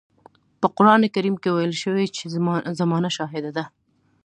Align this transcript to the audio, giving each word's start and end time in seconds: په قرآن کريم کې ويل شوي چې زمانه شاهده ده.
په 0.61 0.67
قرآن 0.77 1.01
کريم 1.15 1.35
کې 1.41 1.49
ويل 1.51 1.73
شوي 1.83 2.05
چې 2.15 2.23
زمانه 2.79 3.09
شاهده 3.17 3.51
ده. 3.57 3.63